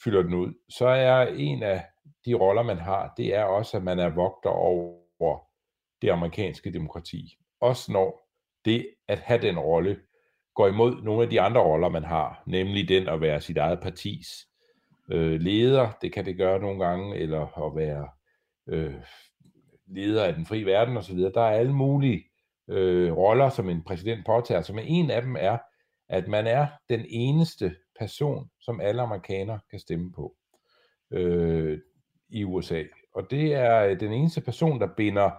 [0.04, 1.86] fylder den ud, så er en af
[2.26, 5.40] de roller, man har, det er også, at man er vogter over
[6.02, 7.38] det amerikanske demokrati.
[7.62, 8.30] Også når
[8.66, 10.00] det at have den rolle
[10.56, 13.80] går imod nogle af de andre roller, man har, nemlig den at være sit eget
[13.82, 14.49] partis
[15.12, 18.10] øh, leder, det kan det gøre nogle gange, eller at være
[18.68, 18.96] øh,
[19.88, 21.18] leder af den frie verden osv.
[21.18, 22.24] Der er alle mulige
[22.70, 25.58] øh, roller, som en præsident påtager sig, men en af dem er,
[26.10, 30.36] at man er den eneste person, som alle amerikanere kan stemme på
[31.12, 31.80] øh,
[32.30, 32.84] i USA.
[33.16, 35.32] Og det er øh, den eneste person, der binder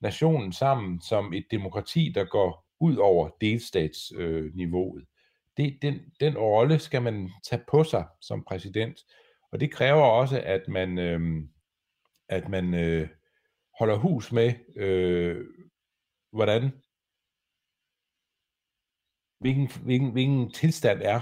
[0.00, 5.04] nationen sammen som et demokrati, der går ud over delstatsniveauet.
[5.56, 9.00] Det, den, den rolle skal man tage på sig som præsident,
[9.52, 11.20] og det kræver også, at man, øh,
[12.28, 13.08] at man øh,
[13.78, 15.46] holder hus med, øh,
[16.32, 16.70] hvordan
[19.40, 21.20] hvilken, hvilken, hvilken tilstand er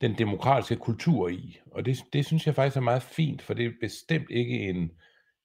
[0.00, 1.60] den demokratiske kultur i.
[1.72, 4.90] Og det, det synes jeg faktisk er meget fint, for det er bestemt ikke en,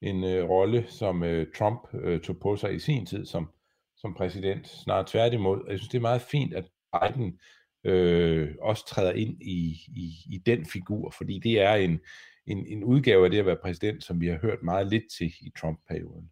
[0.00, 3.50] en øh, rolle, som øh, Trump øh, tog på sig i sin tid som,
[3.96, 4.68] som præsident.
[4.68, 5.64] Snarere tværtimod.
[5.68, 7.40] Jeg synes, det er meget fint, at Biden
[7.86, 12.00] øh, også træder ind i, i, i den figur, fordi det er en,
[12.46, 15.26] en, en udgave af det at være præsident, som vi har hørt meget lidt til
[15.40, 16.30] i Trump-perioden.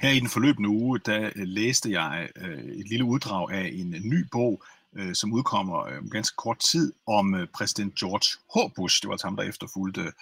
[0.00, 3.90] Her i den forløbende uge, der øh, læste jeg øh, et lille uddrag af en
[3.90, 4.62] ny bog,
[4.96, 8.72] øh, som udkommer øh, om ganske kort tid, om øh, præsident George H.
[8.76, 9.02] Bush.
[9.02, 10.12] Det var altså ham, der efterfulgte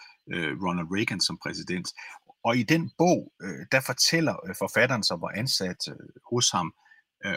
[0.64, 1.88] Ronald Reagan som præsident.
[2.44, 3.32] Og i den bog,
[3.72, 5.82] der fortæller forfatteren, som var ansat
[6.30, 6.74] hos ham,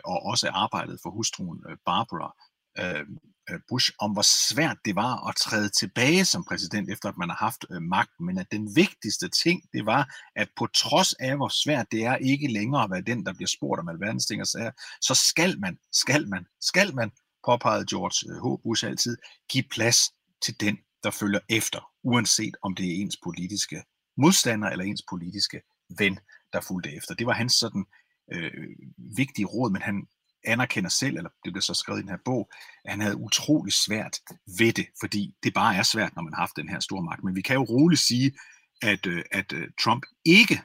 [0.03, 2.35] og også arbejdede for hustruen Barbara,
[2.79, 3.05] Øh,
[3.49, 7.29] øh, Bush om, hvor svært det var at træde tilbage som præsident, efter at man
[7.29, 11.35] har haft øh, magten, men at den vigtigste ting, det var, at på trods af,
[11.35, 14.41] hvor svært det er ikke længere at være den, der bliver spurgt om alverdens ting
[14.41, 17.11] og sager, så skal man, skal man, skal man,
[17.47, 18.61] påpegede George øh, H.
[18.63, 19.17] Bush altid,
[19.51, 19.99] give plads
[20.41, 23.83] til den, der følger efter, uanset om det er ens politiske
[24.17, 25.61] modstander eller ens politiske
[25.97, 26.19] ven,
[26.53, 27.15] der fulgte efter.
[27.15, 27.85] Det var hans sådan
[28.33, 28.69] øh,
[29.17, 30.07] vigtige råd, men han
[30.45, 32.49] anerkender selv, eller det bliver så skrevet i den her bog,
[32.85, 34.19] at han havde utrolig svært
[34.59, 37.23] ved det, fordi det bare er svært, når man har haft den her store magt.
[37.23, 38.33] Men vi kan jo roligt sige,
[38.81, 40.55] at, øh, at øh, Trump ikke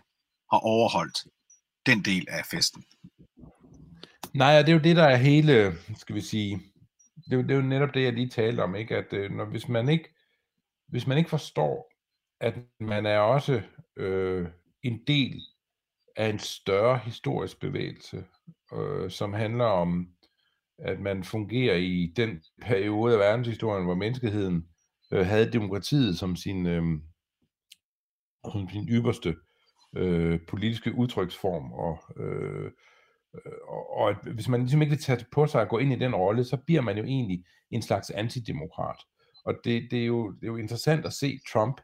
[0.52, 1.26] har overholdt
[1.86, 2.84] den del af festen.
[4.34, 6.60] Nej, det er jo det, der er hele, skal vi sige,
[7.24, 8.96] det er jo, det er jo netop det, jeg lige talte om, ikke?
[8.96, 10.14] at øh, når, hvis, man ikke,
[10.88, 11.92] hvis man ikke forstår,
[12.40, 13.62] at man er også
[13.96, 14.48] øh,
[14.82, 15.42] en del
[16.18, 18.24] af en større historisk bevægelse,
[18.74, 20.08] øh, som handler om,
[20.78, 24.68] at man fungerer i den periode af verdenshistorien, hvor menneskeheden
[25.12, 26.82] øh, havde demokratiet som sin, øh,
[28.52, 29.36] som sin ypperste
[29.96, 32.70] øh, politiske udtryksform, og, øh,
[33.68, 35.98] og, og at hvis man ligesom ikke vil tage på sig at gå ind i
[35.98, 38.98] den rolle, så bliver man jo egentlig en slags antidemokrat.
[39.44, 41.80] Og det, det, er jo, det er jo interessant at se Trump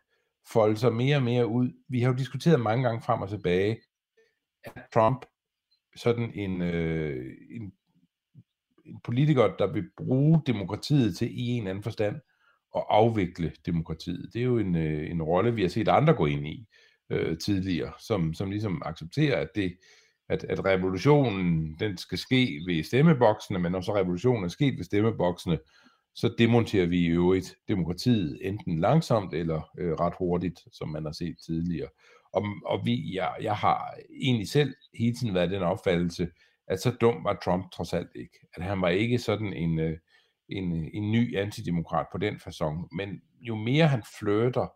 [0.52, 1.70] folde sig mere og mere ud.
[1.88, 3.76] Vi har jo diskuteret mange gange frem og tilbage,
[4.64, 5.26] er Trump
[5.96, 7.72] sådan en, øh, en,
[8.84, 12.16] en politiker, der vil bruge demokratiet til i en eller anden forstand
[12.76, 14.30] at afvikle demokratiet.
[14.32, 16.66] Det er jo en, øh, en rolle, vi har set andre gå ind i
[17.10, 19.76] øh, tidligere, som, som ligesom accepterer, at det
[20.28, 24.84] at, at revolutionen den skal ske ved stemmeboksene, men når så revolutionen er sket ved
[24.84, 25.58] stemmeboksene,
[26.14, 31.12] så demonterer vi i øvrigt demokratiet enten langsomt eller øh, ret hurtigt, som man har
[31.12, 31.88] set tidligere.
[32.34, 36.28] Og, og vi, jeg, jeg har egentlig selv hele tiden været den opfattelse,
[36.68, 38.38] at så dum var Trump trods alt ikke.
[38.54, 39.98] At han var ikke sådan en, øh,
[40.48, 42.88] en, en ny antidemokrat på den façon.
[42.96, 44.66] Men jo mere han flirter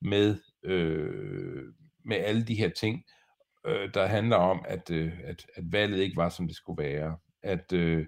[0.00, 1.64] med, øh,
[2.04, 3.04] med alle de her ting,
[3.66, 7.16] øh, der handler om, at, øh, at, at valget ikke var, som det skulle være.
[7.42, 8.06] At, øh,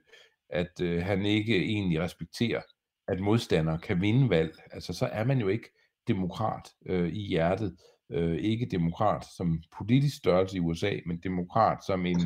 [0.50, 2.62] at øh, han ikke egentlig respekterer,
[3.08, 4.54] at modstandere kan vinde valg.
[4.70, 5.70] Altså, så er man jo ikke
[6.08, 7.76] demokrat øh, i hjertet
[8.10, 12.20] øh, ikke demokrat som politisk størrelse i USA, men demokrat som en,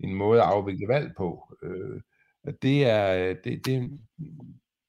[0.00, 1.56] en måde at afvikle valg på.
[1.62, 2.00] Øh,
[2.62, 4.00] det er det, det,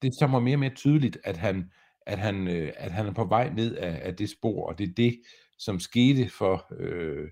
[0.01, 1.71] det som er mere og mere tydeligt, at han,
[2.05, 4.89] at han, øh, at han er på vej ned af, af det spor, og det
[4.89, 5.21] er det,
[5.57, 7.29] som skete for, øh,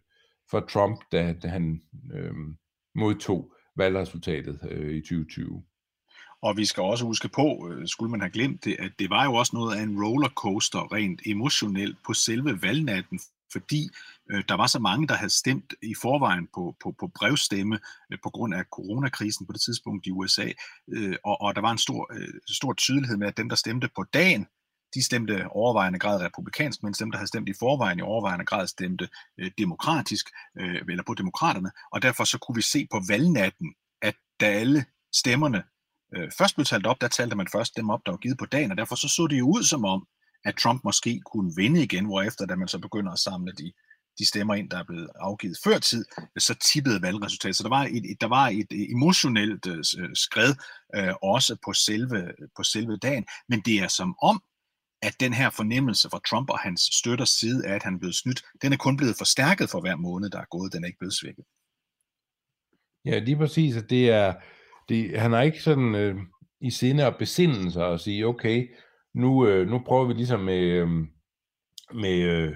[0.51, 1.81] for Trump, da, da han
[2.13, 2.33] øh,
[2.95, 5.63] modtog valgresultatet øh, i 2020.
[6.41, 9.23] Og vi skal også huske på, øh, skulle man have glemt det, at det var
[9.23, 13.19] jo også noget af en rollercoaster rent emotionelt på selve valgnatten,
[13.51, 13.89] fordi
[14.31, 17.79] øh, der var så mange, der havde stemt i forvejen på, på, på brevstemme
[18.11, 20.51] øh, på grund af coronakrisen på det tidspunkt i USA,
[20.87, 23.89] øh, og, og der var en stor, øh, stor tydelighed med, at dem, der stemte
[23.95, 24.47] på dagen,
[24.93, 28.67] de stemte overvejende grad republikansk, mens dem, der havde stemt i forvejen, i overvejende grad
[28.67, 29.09] stemte
[29.39, 30.25] øh, demokratisk,
[30.59, 34.85] øh, eller på demokraterne, og derfor så kunne vi se på valgnatten, at da alle
[35.13, 35.63] stemmerne
[36.15, 38.45] øh, først blev talt op, der talte man først dem op, der var givet på
[38.45, 40.07] dagen, og derfor så så det jo ud som om,
[40.45, 43.71] at Trump måske kunne vinde igen, hvorefter da man så begynder at samle de,
[44.19, 46.05] de stemmer ind, der er blevet afgivet før tid,
[46.37, 47.55] så tippede valgresultatet.
[47.55, 50.55] Så der var et, et, der var et emotionelt øh, øh, skred
[50.95, 54.41] øh, også på selve, på selve dagen, men det er som om,
[55.01, 58.15] at den her fornemmelse fra Trump og hans støtters side af, at han er blevet
[58.15, 60.73] snydt, den er kun blevet forstærket for hver måned, der er gået.
[60.73, 61.45] Den er ikke blevet svækket.
[63.05, 64.33] Ja, lige præcis, at det er,
[64.89, 66.15] det, han har ikke sådan øh,
[66.61, 68.75] i sinde at besinde sig og sige, okay,
[69.13, 70.89] nu, øh, nu prøver vi ligesom med, øh,
[71.93, 72.55] med, øh,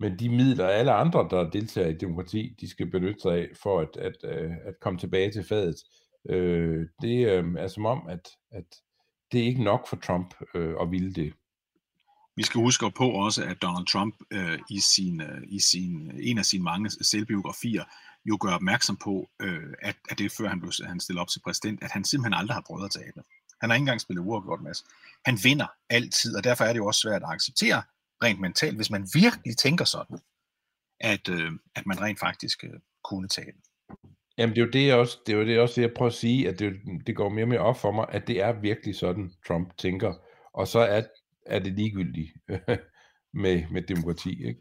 [0.00, 3.80] med de midler, alle andre, der deltager i demokrati, de skal benytte sig af for
[3.80, 5.76] at, at, øh, at komme tilbage til fadet.
[6.30, 8.64] Øh, det øh, er som om, at, at
[9.32, 11.32] det er ikke nok for Trump øh, at ville det.
[12.36, 16.38] Vi skal huske på også, at Donald Trump øh, i, sin, øh, i sin, en
[16.38, 17.84] af sine mange selvbiografier
[18.24, 21.40] jo gør opmærksom på, øh, at, at det før han blev han stillet op til
[21.44, 23.22] præsident, at han simpelthen aldrig har prøvet at tabe.
[23.60, 24.84] Han har ikke engang spillet uafgjort, Mads.
[25.24, 27.82] Han vinder altid, og derfor er det jo også svært at acceptere
[28.22, 30.18] rent mentalt, hvis man virkelig tænker sådan,
[31.00, 33.58] at, øh, at man rent faktisk øh, kunne tabe.
[34.38, 36.16] Jamen det er jo det, jeg også, det er jo det, også, jeg prøver at
[36.16, 36.72] sige, at det,
[37.06, 40.14] det går mere og mere op for mig, at det er virkelig sådan, Trump tænker.
[40.54, 41.02] Og så er,
[41.46, 42.32] er det ligegyldigt
[43.42, 44.60] med, med demokrati, ikke?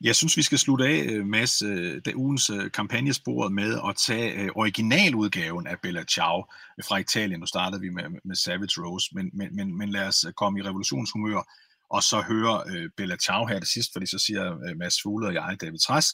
[0.00, 3.96] Jeg synes, vi skal slutte af, øh, Mads, øh, det ugens øh, kampagnespor med at
[3.96, 6.44] tage originaludgaven af Bella Ciao
[6.88, 7.40] fra Italien.
[7.40, 10.62] Nu startede vi med, med Savage Rose, men, men, men, men lad os komme i
[10.62, 11.42] revolutionshumør
[11.90, 15.56] og så høre Bella Ciao her til sidst, fordi så siger Mads Fugle og jeg,
[15.60, 16.06] David Træs,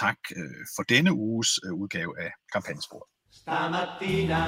[0.00, 0.16] tak
[0.76, 3.08] for denne uges udgave af kampagnesporet.
[3.32, 4.42] Stamattina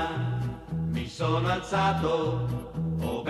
[0.92, 2.85] mi sono alzato,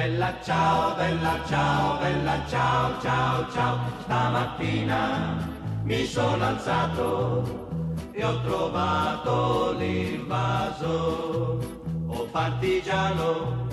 [0.06, 3.78] bella ciao, bella ciao, bella ciao, ciao, ciao.
[4.02, 5.36] Stamattina
[5.82, 11.58] mi sono alzato e ho trovato l'invaso.
[12.06, 13.66] Oh partigiano,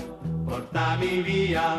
[0.43, 1.77] portami via.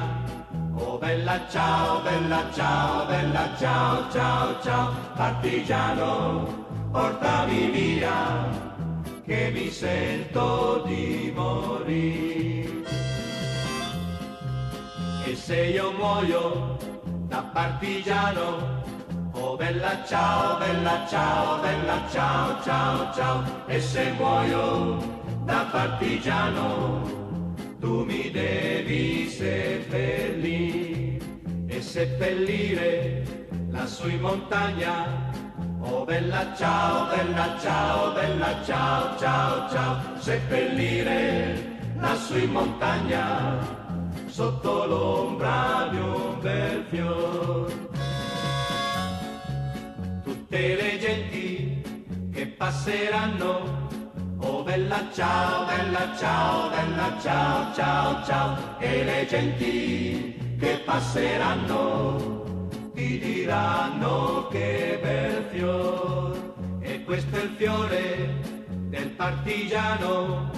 [0.77, 4.93] Oh bella ciao, bella ciao, bella ciao, ciao, ciao.
[5.17, 8.49] Partigiano, portami via
[9.25, 12.84] che mi sento di morire.
[15.27, 16.77] E se io muoio
[17.29, 18.83] da partigiano,
[19.33, 23.45] oh bella ciao, bella ciao, bella ciao, ciao, ciao.
[23.67, 24.99] E se muoio
[25.45, 27.03] da partigiano,
[27.81, 31.19] tu mi devi seppellire.
[31.69, 33.25] E seppellire
[33.71, 35.33] lassù in montagna
[35.87, 43.84] Oh bella ciao, bella ciao, bella ciao, ciao, ciao, seppellire lassù in montagna,
[44.35, 47.73] sotto l'ombra di un bel fior.
[50.25, 53.89] Tutte le genti che passeranno,
[54.39, 63.21] oh bella ciao, bella ciao, bella ciao, ciao, ciao, e le genti che passeranno ti
[63.21, 66.55] diranno che bel fior.
[66.81, 68.41] E questo è il fiore
[68.89, 70.51] del partigiano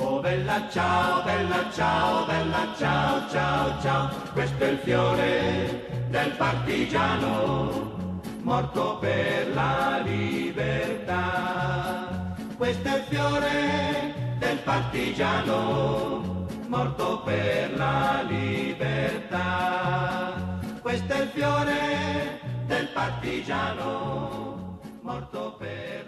[0.00, 7.96] oh bella ciao bella ciao bella ciao ciao ciao questo è il fiore del partigiano
[8.42, 11.16] morto per la libertà
[12.56, 19.38] questo è il fiore del partigiano morto per la libertà
[20.80, 26.07] questo è il fiore del partigiano morto per la libertà.